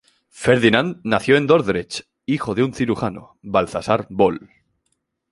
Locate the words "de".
2.55-2.63